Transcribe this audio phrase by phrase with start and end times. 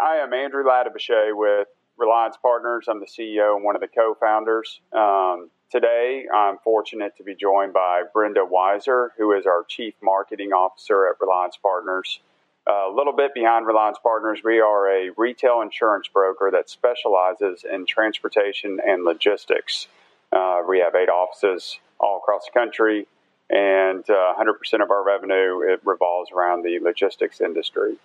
[0.00, 2.86] I am Andrew Ladebauche with Reliance Partners.
[2.88, 4.80] I'm the CEO and one of the co-founders.
[4.92, 10.52] Um, today, I'm fortunate to be joined by Brenda Wiser, who is our Chief Marketing
[10.52, 12.20] Officer at Reliance Partners.
[12.68, 17.64] Uh, a little bit behind Reliance Partners, we are a retail insurance broker that specializes
[17.64, 19.86] in transportation and logistics.
[20.32, 23.06] Uh, we have eight offices all across the country,
[23.48, 27.96] and uh, 100% of our revenue it revolves around the logistics industry.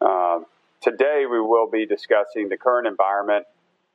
[0.00, 0.40] Uh,
[0.80, 3.46] today, we will be discussing the current environment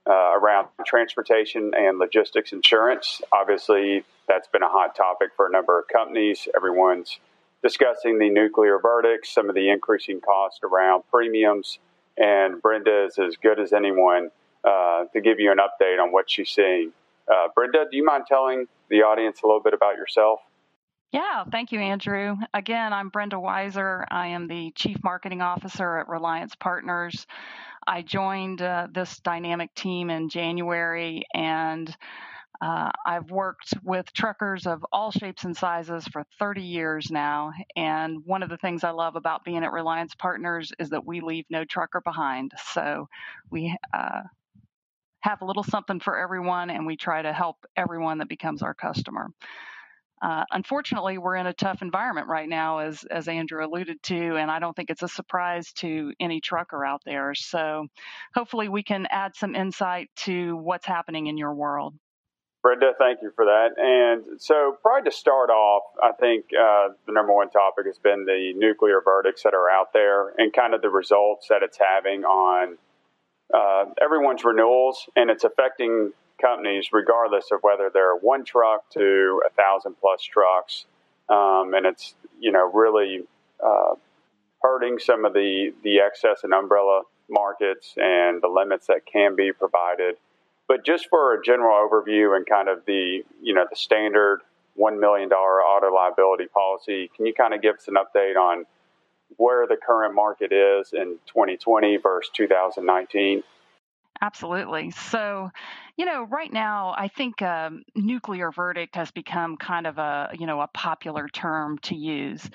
[0.08, 3.22] uh, around transportation and logistics insurance.
[3.32, 6.48] Obviously, that's been a hot topic for a number of companies.
[6.56, 7.20] Everyone's
[7.62, 11.80] discussing the nuclear verdicts, some of the increasing cost around premiums,
[12.18, 14.30] and Brenda is as good as anyone
[14.64, 16.92] uh, to give you an update on what she's seeing.
[17.32, 20.42] Uh, Brenda, do you mind telling the audience a little bit about yourself?
[21.14, 22.38] Yeah, thank you, Andrew.
[22.56, 24.06] Again, I'm Brenda Wiser.
[24.12, 27.28] I am the Chief Marketing Officer at Reliance Partners.
[27.88, 31.96] I joined uh, this dynamic team in January and
[32.62, 37.54] uh, I've worked with truckers of all shapes and sizes for 30 years now.
[37.76, 41.22] And one of the things I love about being at Reliance Partners is that we
[41.22, 42.54] leave no trucker behind.
[42.74, 43.08] So
[43.52, 44.22] we uh,
[45.22, 48.74] have a little something for everyone and we try to help everyone that becomes our
[48.74, 49.30] customer.
[50.24, 54.50] Uh, unfortunately, we're in a tough environment right now, as as Andrew alluded to, and
[54.50, 57.36] I don't think it's a surprise to any trucker out there.
[57.36, 57.88] So,
[58.34, 61.94] hopefully, we can add some insight to what's happening in your world.
[62.62, 63.72] Brenda, thank you for that.
[63.78, 68.24] And so, probably to start off, I think uh, the number one topic has been
[68.24, 72.24] the nuclear verdicts that are out there and kind of the results that it's having
[72.24, 72.78] on
[73.54, 76.14] uh, everyone's renewals, and it's affecting
[76.44, 80.86] companies, regardless of whether they're one truck to a thousand plus trucks,
[81.30, 83.24] um, and it's you know really
[83.64, 83.96] uh,
[84.62, 89.52] hurting some of the the excess and umbrella markets and the limits that can be
[89.52, 90.16] provided.
[90.68, 94.42] But just for a general overview and kind of the you know the standard
[94.76, 98.66] one million dollar auto liability policy, can you kind of give us an update on
[99.38, 103.44] where the current market is in 2020 versus 2019?
[104.22, 104.92] Absolutely.
[104.92, 105.52] So,
[105.98, 110.48] you know, right now, I think um, nuclear verdict has become kind of a, you
[110.48, 112.50] know, a popular term to use.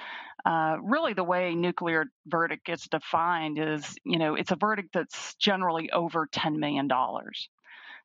[0.44, 5.34] Uh, really, the way nuclear verdict gets defined is, you know, it's a verdict that's
[5.36, 6.88] generally over $10 million.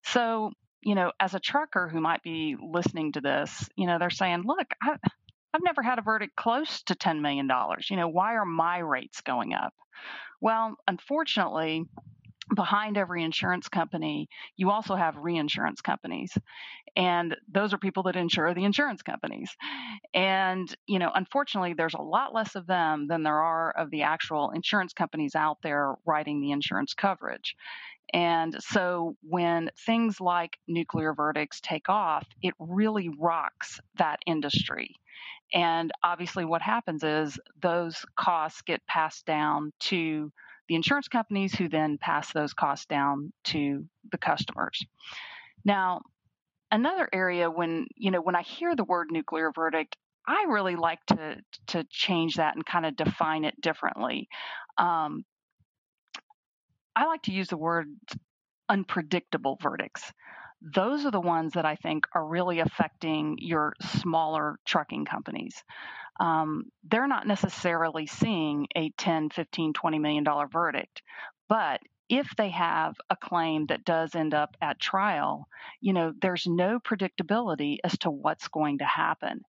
[0.03, 0.51] So,
[0.81, 4.44] you know, as a trucker who might be listening to this, you know, they're saying,
[4.45, 4.97] look, I,
[5.53, 7.50] I've never had a verdict close to $10 million.
[7.89, 9.73] You know, why are my rates going up?
[10.41, 11.85] Well, unfortunately,
[12.55, 14.27] behind every insurance company,
[14.57, 16.37] you also have reinsurance companies.
[16.95, 19.49] And those are people that insure the insurance companies.
[20.13, 24.03] And, you know, unfortunately, there's a lot less of them than there are of the
[24.03, 27.55] actual insurance companies out there writing the insurance coverage.
[28.13, 34.95] And so when things like nuclear verdicts take off, it really rocks that industry.
[35.53, 40.31] And obviously, what happens is those costs get passed down to
[40.68, 44.85] the insurance companies who then pass those costs down to the customers.
[45.66, 46.01] Now,
[46.72, 49.97] another area when, you know, when I hear the word nuclear verdict,
[50.28, 51.38] I really like to
[51.68, 54.29] to change that and kind of define it differently.
[54.78, 55.25] Um,
[56.95, 57.88] I like to use the word
[58.69, 60.12] unpredictable verdicts.
[60.63, 65.56] Those are the ones that I think are really affecting your smaller trucking companies
[66.19, 71.01] um, they're not necessarily seeing a 10, 15, 20 million dollar verdict.
[71.50, 75.47] But if they have a claim that does end up at trial,
[75.81, 79.41] you know, there's no predictability as to what's going to happen.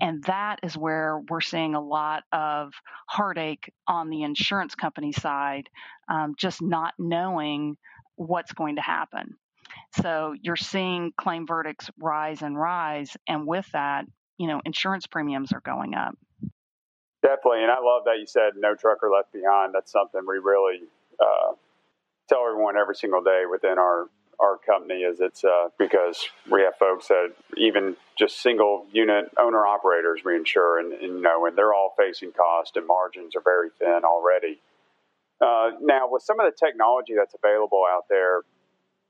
[0.00, 2.72] And that is where we're seeing a lot of
[3.08, 5.68] heartache on the insurance company side,
[6.08, 7.76] um, just not knowing
[8.16, 9.36] what's going to happen.
[10.00, 13.16] So you're seeing claim verdicts rise and rise.
[13.26, 14.06] And with that,
[14.38, 16.16] you know, insurance premiums are going up.
[17.22, 19.72] Definitely, and I love that you said no trucker left behind.
[19.74, 20.80] That's something we really
[21.20, 21.52] uh,
[22.28, 24.06] tell everyone every single day within our
[24.40, 25.02] our company.
[25.02, 30.34] Is it's uh, because we have folks that even just single unit owner operators we
[30.34, 34.00] insure, and, and you know, and they're all facing cost and margins are very thin
[34.04, 34.60] already.
[35.40, 38.42] Uh, now, with some of the technology that's available out there,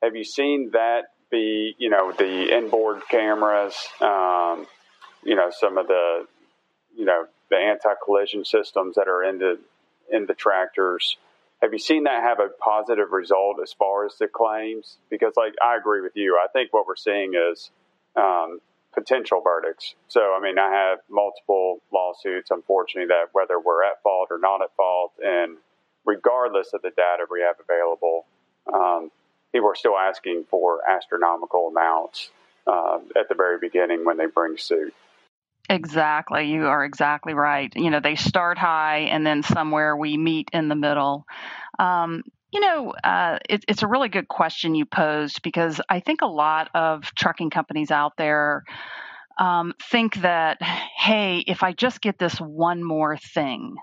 [0.02, 4.66] have you seen that be, you know, the inboard cameras, um,
[5.22, 6.26] you know some of the
[6.96, 9.58] you know the anti-collision systems that are in the
[10.10, 11.16] in the tractors.
[11.62, 14.96] Have you seen that have a positive result as far as the claims?
[15.10, 16.38] Because like I agree with you.
[16.42, 17.70] I think what we're seeing is
[18.16, 18.60] um,
[18.92, 19.94] potential verdicts.
[20.08, 24.62] So I mean, I have multiple lawsuits, unfortunately, that whether we're at fault or not
[24.62, 25.56] at fault, and
[26.04, 28.26] regardless of the data we have available,
[28.72, 29.10] um,
[29.52, 32.30] people are still asking for astronomical amounts
[32.66, 34.94] uh, at the very beginning when they bring suit.
[35.68, 36.50] Exactly.
[36.50, 37.72] You are exactly right.
[37.74, 41.24] You know, they start high and then somewhere we meet in the middle.
[41.78, 42.22] Um,
[42.52, 46.26] you know, uh, it, it's a really good question you posed because I think a
[46.26, 48.64] lot of trucking companies out there
[49.38, 53.76] um, think that, hey, if I just get this one more thing,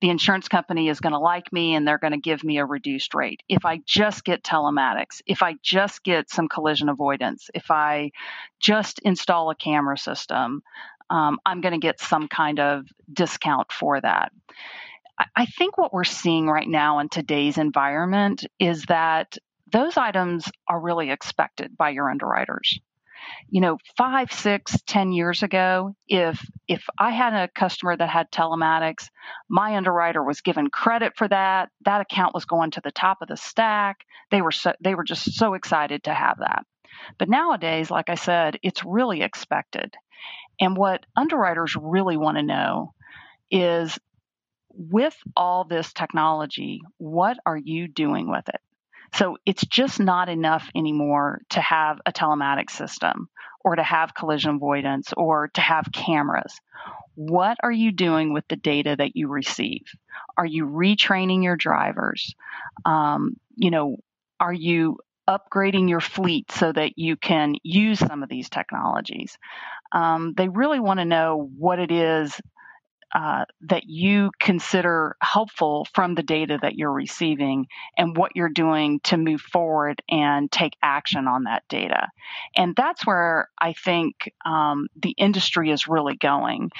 [0.00, 2.64] the insurance company is going to like me and they're going to give me a
[2.64, 3.42] reduced rate.
[3.48, 8.12] If I just get telematics, if I just get some collision avoidance, if I
[8.60, 10.62] just install a camera system,
[11.10, 14.32] um, I'm going to get some kind of discount for that.
[15.34, 19.36] I think what we're seeing right now in today's environment is that
[19.70, 22.78] those items are really expected by your underwriters
[23.48, 28.30] you know, five, six, ten years ago, if if I had a customer that had
[28.30, 29.08] telematics,
[29.48, 31.70] my underwriter was given credit for that.
[31.84, 34.04] That account was going to the top of the stack.
[34.30, 36.64] They were so, they were just so excited to have that.
[37.18, 39.94] But nowadays, like I said, it's really expected.
[40.60, 42.92] And what underwriters really want to know
[43.50, 43.98] is
[44.70, 48.60] with all this technology, what are you doing with it?
[49.14, 53.28] So it's just not enough anymore to have a telematics system
[53.64, 56.60] or to have collision avoidance or to have cameras.
[57.14, 59.82] What are you doing with the data that you receive?
[60.36, 62.34] Are you retraining your drivers?
[62.84, 63.96] Um, you know,
[64.38, 69.36] are you upgrading your fleet so that you can use some of these technologies?
[69.90, 72.40] Um, they really want to know what it is
[73.14, 77.66] uh, that you consider helpful from the data that you're receiving
[77.96, 82.08] and what you're doing to move forward and take action on that data.
[82.56, 84.14] And that's where I think
[84.44, 86.70] um, the industry is really going.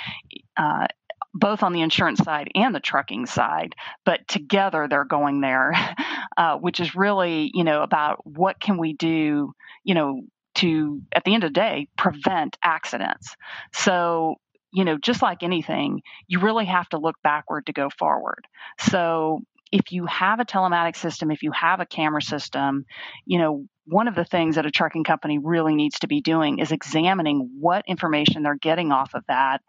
[0.57, 0.87] Uh,
[1.35, 5.73] both on the insurance side and the trucking side, but together they're going there,
[6.37, 9.53] uh, which is really, you know, about what can we do,
[9.85, 10.23] you know,
[10.57, 13.37] to, at the end of the day, prevent accidents.
[13.73, 14.37] So
[14.73, 18.47] you know, just like anything, you really have to look backward to go forward.
[18.79, 22.87] So if you have a telematics system, if you have a camera system,
[23.26, 26.59] you know, one of the things that a trucking company really needs to be doing
[26.59, 29.62] is examining what information they're getting off of that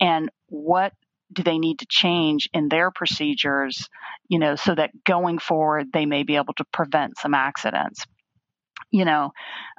[0.00, 0.92] and what
[1.32, 3.88] do they need to change in their procedures,
[4.28, 8.04] you know, so that going forward they may be able to prevent some accidents.
[8.90, 9.32] You know,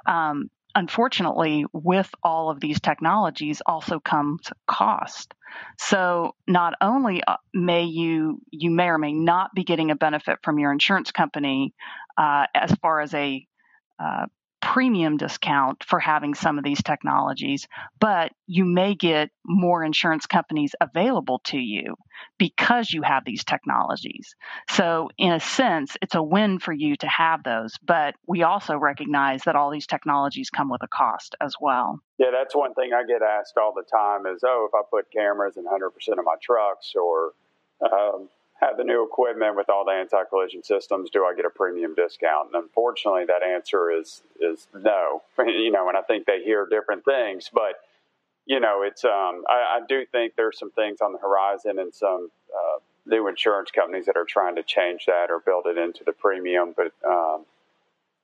[0.06, 5.34] um, unfortunately, with all of these technologies also comes cost.
[5.78, 10.38] So not only uh, may you you may or may not be getting a benefit
[10.42, 11.74] from your insurance company
[12.16, 13.46] uh, as far as a
[14.02, 14.26] uh,
[14.64, 17.68] premium discount for having some of these technologies,
[18.00, 21.94] but you may get more insurance companies available to you
[22.38, 24.34] because you have these technologies.
[24.70, 28.76] So, in a sense, it's a win for you to have those, but we also
[28.78, 32.00] recognize that all these technologies come with a cost as well.
[32.16, 35.12] Yeah, that's one thing I get asked all the time is, oh, if I put
[35.12, 37.32] cameras in 100% of my trucks or
[37.82, 38.30] um,
[38.60, 42.50] have the new equipment with all the anti-collision systems, do I get a premium discount?
[42.52, 45.22] And unfortunately, that answer is is no.
[45.38, 47.80] you know, and I think they hear different things, but
[48.46, 51.94] you know, it's um, I, I do think there's some things on the horizon and
[51.94, 56.04] some uh, new insurance companies that are trying to change that or build it into
[56.04, 56.74] the premium.
[56.76, 57.46] But um,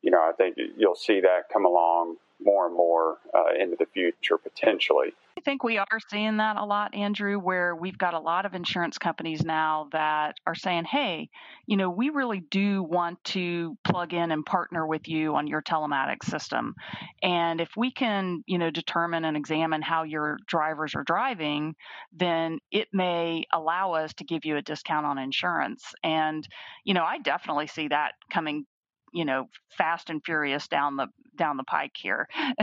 [0.02, 3.86] you know, I think you'll see that come along more and more uh, into the
[3.86, 5.12] future potentially.
[5.40, 8.52] I think we are seeing that a lot, Andrew, where we've got a lot of
[8.52, 11.30] insurance companies now that are saying, hey,
[11.66, 15.62] you know, we really do want to plug in and partner with you on your
[15.62, 16.74] telematics system.
[17.22, 21.74] And if we can, you know, determine and examine how your drivers are driving,
[22.12, 25.94] then it may allow us to give you a discount on insurance.
[26.04, 26.46] And,
[26.84, 28.66] you know, I definitely see that coming
[29.12, 32.28] you know fast and furious down the down the pike here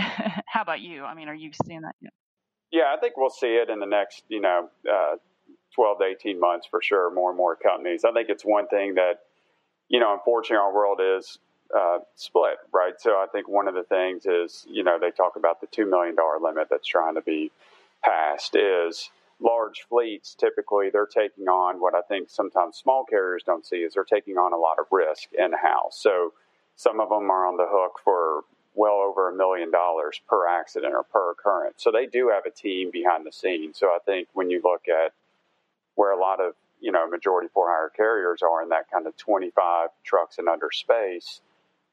[0.46, 2.10] how about you i mean are you seeing that yeah.
[2.72, 5.16] Yeah, I think we'll see it in the next, you know, uh,
[5.76, 7.14] 12 to 18 months for sure.
[7.14, 8.04] More and more companies.
[8.04, 9.22] I think it's one thing that,
[9.88, 11.40] you know, unfortunately, our world is
[11.76, 12.94] uh, split, right?
[13.00, 15.90] So I think one of the things is, you know, they talk about the $2
[15.90, 17.52] million limit that's trying to be
[18.04, 23.66] passed is large fleets typically they're taking on what I think sometimes small carriers don't
[23.66, 26.00] see is they're taking on a lot of risk in house.
[26.02, 26.34] So
[26.76, 28.42] some of them are on the hook for
[28.74, 31.76] well over a million dollars per accident or per occurrence.
[31.78, 33.78] So they do have a team behind the scenes.
[33.80, 35.14] So I think when you look at
[35.96, 39.18] where a lot of you know majority for hire carriers are in that kind of
[39.18, 41.42] 25 trucks and under space,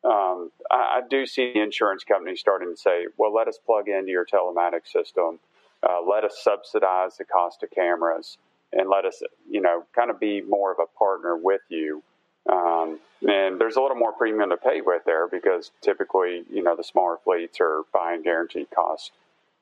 [0.05, 4.11] um, I, I, do see insurance companies starting to say, well, let us plug into
[4.11, 5.39] your telematics system,
[5.87, 8.39] uh, let us subsidize the cost of cameras,
[8.73, 12.03] and let us, you know, kind of be more of a partner with you.
[12.51, 16.77] Um, and there's a little more premium to pay with there because typically, you know,
[16.77, 19.13] the smaller fleets are buying guaranteed cost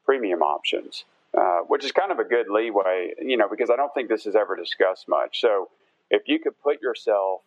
[0.05, 1.05] premium options,
[1.39, 4.27] uh, which is kind of a good leeway, you know, because I don't think this
[4.27, 5.41] is ever discussed much.
[5.41, 5.69] So
[6.11, 7.43] if you could put yourself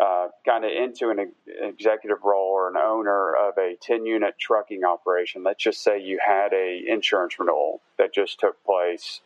[0.00, 4.84] uh, kind of into an executive role or an owner of a 10 unit trucking
[4.84, 9.20] operation, let's just say you had a insurance renewal that just took place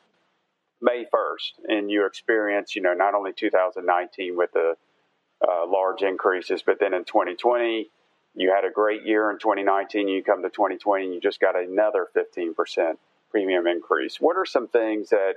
[0.80, 4.74] May 1st and you experience, you know, not only 2019 with the
[5.46, 7.90] uh, large increases, but then in 2020,
[8.34, 11.56] you had a great year in 2019, you come to 2020 and you just got
[11.56, 12.94] another 15%
[13.30, 14.20] premium increase.
[14.20, 15.34] What are some things that,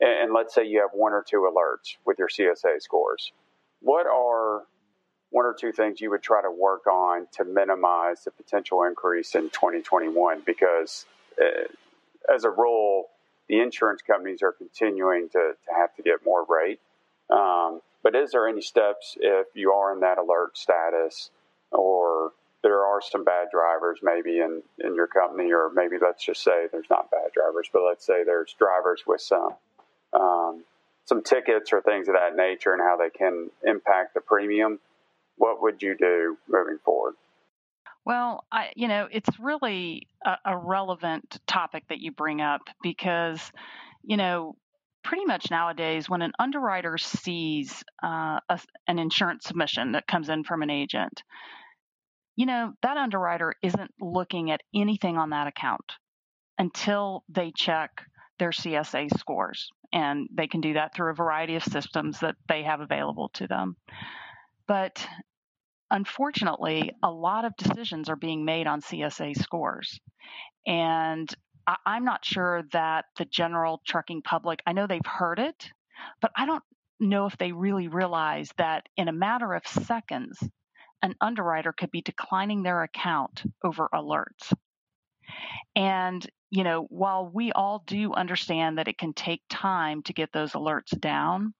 [0.00, 3.32] and let's say you have one or two alerts with your CSA scores,
[3.80, 4.64] what are
[5.34, 9.34] one or two things you would try to work on to minimize the potential increase
[9.34, 10.42] in 2021?
[10.46, 11.06] Because
[11.42, 11.66] uh,
[12.32, 13.06] as a rule,
[13.48, 16.78] the insurance companies are continuing to, to have to get more rate.
[17.30, 21.30] Um, but is there any steps if you are in that alert status
[21.72, 22.30] or
[22.62, 26.68] there are some bad drivers maybe in, in your company, or maybe let's just say
[26.70, 29.54] there's not bad drivers, but let's say there's drivers with some
[30.12, 30.62] um,
[31.06, 34.78] some tickets or things of that nature and how they can impact the premium.
[35.36, 37.14] What would you do moving forward?
[38.04, 43.40] Well, I, you know, it's really a, a relevant topic that you bring up because,
[44.02, 44.56] you know,
[45.02, 50.44] pretty much nowadays when an underwriter sees uh, a, an insurance submission that comes in
[50.44, 51.22] from an agent,
[52.36, 55.92] you know, that underwriter isn't looking at anything on that account
[56.58, 57.90] until they check
[58.38, 59.70] their CSA scores.
[59.92, 63.46] And they can do that through a variety of systems that they have available to
[63.46, 63.76] them.
[64.66, 65.06] But
[65.90, 70.00] unfortunately, a lot of decisions are being made on CSA scores.
[70.66, 71.32] And
[71.66, 75.70] I, am not sure that the general trucking public, I know they've heard it,
[76.20, 76.62] but I don't
[77.00, 80.38] know if they really realize that in a matter of seconds,
[81.02, 84.52] an underwriter could be declining their account over alerts.
[85.76, 90.32] And, you know, while we all do understand that it can take time to get
[90.32, 91.54] those alerts down,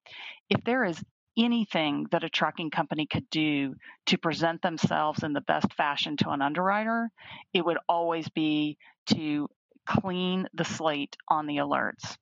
[0.48, 1.02] if there is
[1.36, 3.74] anything that a trucking company could do
[4.06, 7.10] to present themselves in the best fashion to an underwriter,
[7.52, 9.48] it would always be to
[9.86, 12.16] clean the slate on the alerts.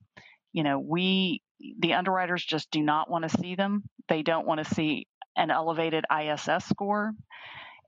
[0.51, 1.41] You know, we,
[1.79, 3.83] the underwriters just do not want to see them.
[4.09, 7.13] They don't want to see an elevated ISS score.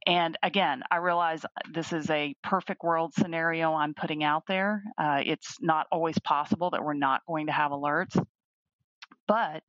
[0.08, 4.84] And again, I realize this is a perfect world scenario I'm putting out there.
[4.98, 8.16] Uh, it's not always possible that we're not going to have alerts.
[9.28, 9.64] But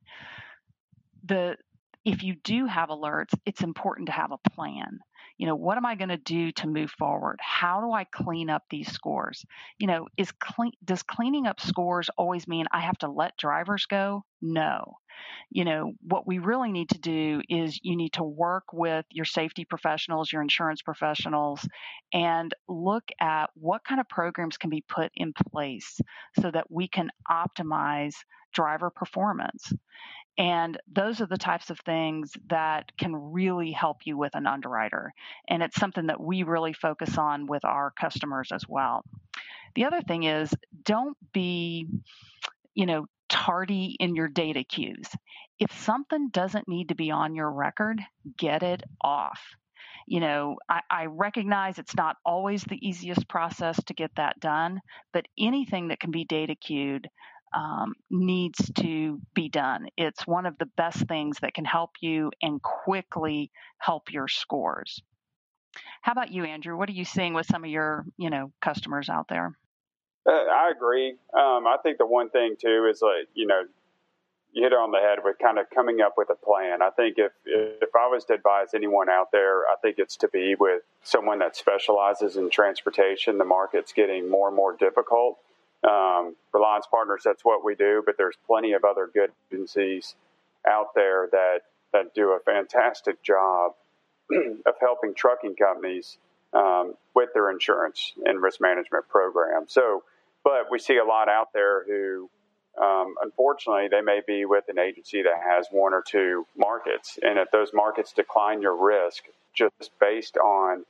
[1.27, 1.57] the
[2.05, 4.99] if you do have alerts, it's important to have a plan.
[5.37, 7.37] You know, what am I going to do to move forward?
[7.41, 9.45] How do I clean up these scores?
[9.77, 13.85] You know, is clean does cleaning up scores always mean I have to let drivers
[13.87, 14.23] go?
[14.41, 14.95] No.
[15.49, 19.25] You know, what we really need to do is you need to work with your
[19.25, 21.67] safety professionals, your insurance professionals,
[22.13, 25.99] and look at what kind of programs can be put in place
[26.39, 28.13] so that we can optimize
[28.53, 29.73] driver performance.
[30.37, 35.13] And those are the types of things that can really help you with an underwriter.
[35.47, 39.03] And it's something that we really focus on with our customers as well.
[39.75, 40.53] The other thing is
[40.83, 41.87] don't be,
[42.75, 45.13] you know, tardy in your DataQs.
[45.59, 48.01] If something doesn't need to be on your record,
[48.37, 49.39] get it off.
[50.05, 54.79] You know, I, I, recognize it's not always the easiest process to get that done,
[55.11, 57.09] but anything that can be data queued,
[57.53, 59.87] um, needs to be done.
[59.97, 65.01] It's one of the best things that can help you and quickly help your scores.
[66.01, 66.77] How about you, Andrew?
[66.77, 69.57] What are you seeing with some of your, you know, customers out there?
[70.27, 71.11] Uh, I agree.
[71.33, 73.63] Um, I think the one thing too is like, you know,
[74.51, 76.81] you hit it on the head with kind of coming up with a plan.
[76.81, 80.27] I think if if I was to advise anyone out there, I think it's to
[80.27, 83.37] be with someone that specializes in transportation.
[83.37, 85.37] The market's getting more and more difficult.
[85.83, 90.15] Um, Reliance Partners, that's what we do, but there's plenty of other good agencies
[90.67, 91.59] out there that,
[91.93, 93.73] that do a fantastic job
[94.31, 96.17] of helping trucking companies
[96.53, 99.65] um, with their insurance and risk management program.
[99.67, 100.03] So,
[100.43, 102.29] but we see a lot out there who,
[102.81, 107.37] um, unfortunately, they may be with an agency that has one or two markets, and
[107.37, 110.85] if those markets decline your risk just based on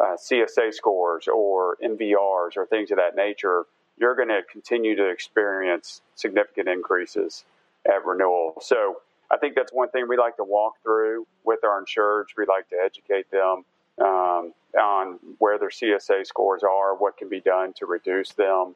[0.00, 3.64] uh, CSA scores or MVRs or things of that nature,
[3.98, 7.44] you're going to continue to experience significant increases
[7.86, 8.54] at renewal.
[8.60, 8.96] So
[9.30, 12.26] I think that's one thing we like to walk through with our insureds.
[12.36, 13.64] We like to educate them
[14.00, 18.74] um, on where their CSA scores are, what can be done to reduce them,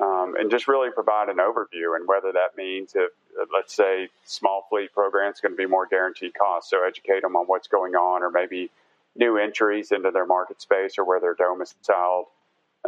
[0.00, 1.96] um, and just really provide an overview.
[1.96, 3.10] And whether that means if
[3.52, 6.70] let's say small fleet program is going to be more guaranteed cost.
[6.70, 8.70] So educate them on what's going on, or maybe
[9.16, 12.26] new entries into their market space or where they're domiciled.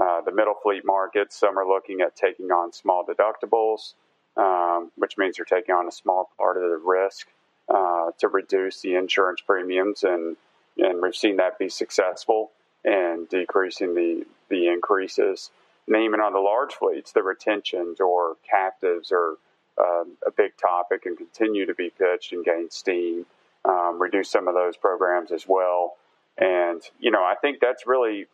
[0.01, 3.95] Uh, the middle fleet market, some are looking at taking on small deductibles,
[4.37, 7.29] um, which means you're taking on a small part of the risk
[7.69, 10.37] uh, to reduce the insurance premiums, and
[10.79, 12.51] and we've seen that be successful
[12.85, 15.51] in decreasing the the increases.
[15.87, 19.37] And even on the large fleets, the retentions or captives are
[19.79, 23.25] uh, a big topic and continue to be pitched and gain steam.
[23.65, 25.97] Um, reduce some of those programs as well.
[26.39, 28.27] And, you know, I think that's really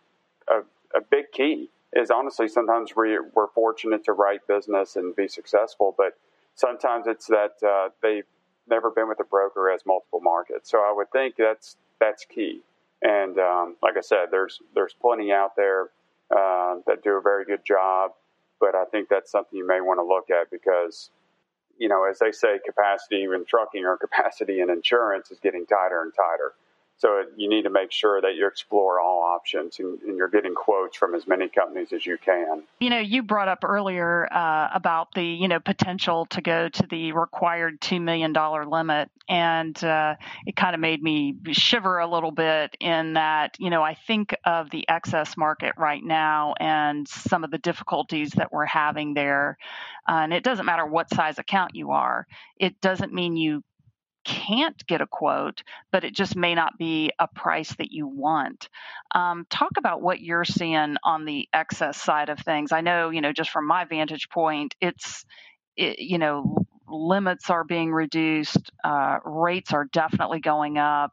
[0.49, 0.61] a,
[0.97, 5.95] a big key is honestly sometimes we, we're fortunate to write business and be successful,
[5.97, 6.17] but
[6.55, 8.25] sometimes it's that uh, they've
[8.69, 10.71] never been with a broker as multiple markets.
[10.71, 12.61] So I would think that's that's key.
[13.03, 15.91] And um, like I said, there's there's plenty out there
[16.31, 18.13] uh, that do a very good job,
[18.61, 21.11] but I think that's something you may want to look at because,
[21.79, 26.03] you know, as they say, capacity in trucking or capacity in insurance is getting tighter
[26.03, 26.55] and tighter.
[27.03, 30.55] So you need to make sure that you explore all options and, and, you're getting
[30.55, 32.63] quotes from as many companies as you can.
[32.79, 36.87] You know, you brought up earlier uh, about the you know potential to go to
[36.89, 40.15] the required two million dollar limit, and uh,
[40.47, 44.37] it kind of made me shiver a little bit in that you know I think
[44.45, 49.59] of the excess market right now and some of the difficulties that we're having there,
[50.09, 52.29] uh, and it doesn't matter what size account you are.
[52.61, 53.65] It doesn't mean you
[54.25, 58.69] can't get a quote, but it just may not be a price that you want.
[59.15, 62.73] Um, talk about what you're seeing on the excess side of things.
[62.73, 65.25] I know, you know, just from my vantage point, it's,
[65.77, 71.13] it, you know, limits are being reduced, uh, rates are definitely going up,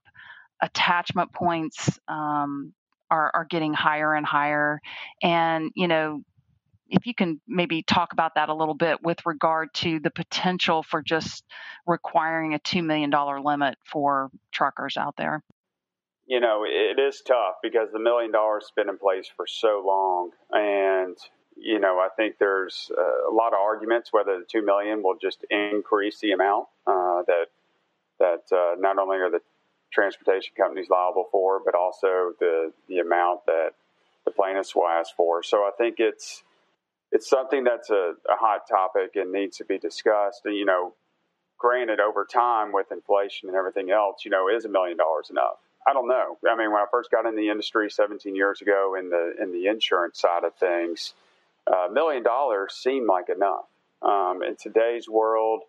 [0.61, 2.73] attachment points um,
[3.09, 4.81] are, are getting higher and higher.
[5.23, 6.21] And, you know,
[6.89, 10.84] if you can maybe talk about that a little bit with regard to the potential
[10.84, 11.43] for just
[11.86, 13.12] requiring a $2 million
[13.43, 15.43] limit for truckers out there.
[16.25, 19.84] You know, it is tough because the million dollars has been in place for so
[19.86, 20.31] long.
[20.51, 21.17] And,
[21.56, 25.43] you know, I think there's a lot of arguments whether the 2 million will just
[25.49, 27.45] increase the amount uh, that,
[28.19, 29.41] that uh, not only are the
[29.91, 33.71] transportation companies liable for, but also the, the amount that
[34.25, 35.41] the plaintiffs will ask for.
[35.41, 36.43] So I think it's,
[37.12, 40.41] it's something that's a, a hot topic and needs to be discussed.
[40.45, 40.93] And, you know,
[41.58, 45.58] granted, over time with inflation and everything else, you know, is a million dollars enough?
[45.88, 46.38] I don't know.
[46.50, 49.52] I mean, when I first got in the industry 17 years ago in the in
[49.52, 51.13] the insurance side of things,
[51.67, 53.65] a uh, million dollars seemed like enough.
[54.02, 55.63] Um, in today's world,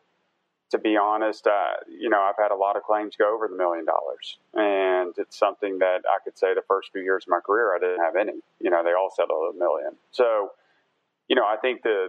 [0.71, 3.57] to be honest, uh, you know, I've had a lot of claims go over the
[3.57, 7.41] million dollars, and it's something that I could say the first few years of my
[7.41, 8.41] career I didn't have any.
[8.61, 9.97] You know, they all settled a million.
[10.13, 10.51] So
[11.31, 12.09] you know, I think the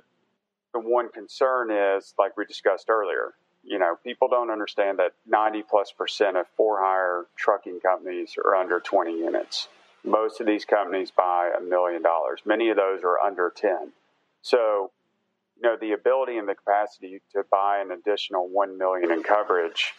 [0.73, 3.33] the one concern is like we discussed earlier.
[3.63, 8.55] You know, people don't understand that 90 plus percent of for hire trucking companies are
[8.55, 9.67] under 20 units.
[10.03, 12.41] Most of these companies buy a million dollars.
[12.45, 13.91] Many of those are under 10.
[14.41, 14.89] So,
[15.57, 19.93] you know, the ability and the capacity to buy an additional 1 million in coverage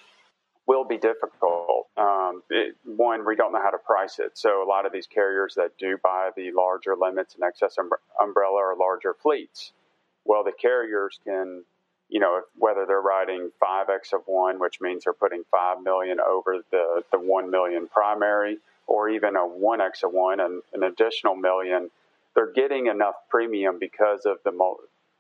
[0.67, 1.89] will be difficult.
[1.97, 4.33] Um, it, one, we don't know how to price it.
[4.35, 7.77] So a lot of these carriers that do buy the larger limits and excess
[8.21, 9.73] umbrella are larger fleets.
[10.25, 11.65] Well, the carriers can,
[12.09, 16.19] you know, if, whether they're writing 5x of one, which means they're putting 5 million
[16.21, 21.35] over the, the 1 million primary, or even a 1x of one, and an additional
[21.35, 21.91] million,
[22.35, 24.53] they're getting enough premium because of the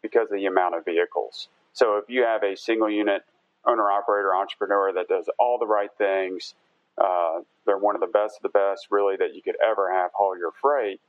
[0.02, 1.48] because of the amount of vehicles.
[1.72, 3.22] So if you have a single unit
[3.66, 6.54] owner operator entrepreneur that does all the right things.
[6.98, 10.10] Uh, they're one of the best of the best, really, that you could ever have
[10.14, 11.00] haul your freight.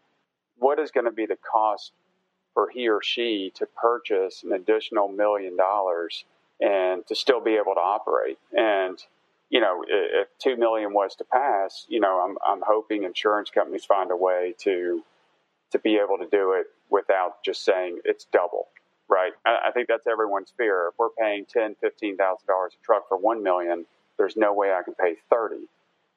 [0.58, 1.92] What is going to be the cost
[2.54, 6.26] for he or she to purchase an additional million dollars
[6.62, 8.38] and to still be able to operate?
[8.56, 8.98] And
[9.50, 13.86] you know, if two million was to pass, you know, I'm I'm hoping insurance companies
[13.86, 15.04] find a way to
[15.72, 18.68] to be able to do it without just saying it's double
[19.10, 19.34] right?
[19.46, 20.90] I, I think that's everyone's fear.
[20.92, 23.86] If we're paying ten, fifteen thousand dollars a truck for one million,
[24.18, 25.68] there's no way I can pay thirty.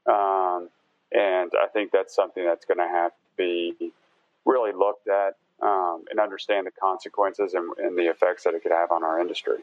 [0.06, 0.68] Um,
[1.12, 3.92] and I think that's something that's going to have to be
[4.44, 8.72] really looked at um, and understand the consequences and, and, the effects that it could
[8.72, 9.58] have on our industry.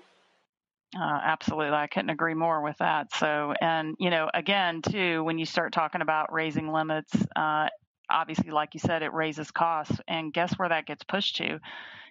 [1.00, 3.14] Uh, absolutely, I couldn't agree more with that.
[3.16, 7.68] So, and you know, again, too, when you start talking about raising limits, uh,
[8.10, 11.60] obviously, like you said, it raises costs, and guess where that gets pushed to?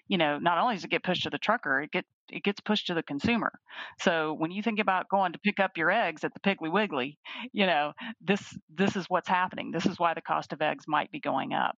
[0.09, 2.61] you know, not only does it get pushed to the trucker, it get it gets
[2.61, 3.53] pushed to the consumer.
[4.01, 7.19] So when you think about going to pick up your eggs at the Piggly Wiggly,
[7.53, 8.43] you know, this
[8.75, 9.71] this is what's happening.
[9.71, 11.77] This is why the cost of eggs might be going up.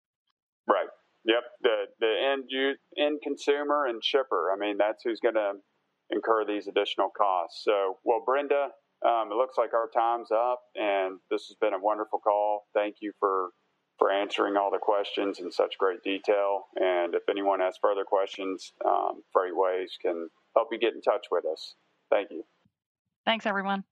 [0.68, 0.88] Right.
[1.26, 1.42] Yep.
[1.62, 4.48] The the end use, end consumer and shipper.
[4.52, 5.52] I mean, that's who's going to
[6.10, 7.62] incur these additional costs.
[7.64, 8.68] So, well, Brenda,
[9.06, 12.66] um, it looks like our time's up, and this has been a wonderful call.
[12.74, 13.50] Thank you for
[13.98, 16.66] for answering all the questions in such great detail.
[16.76, 21.44] And if anyone has further questions, um, FreightWaves can help you get in touch with
[21.44, 21.74] us.
[22.10, 22.44] Thank you.
[23.24, 23.84] Thanks, everyone.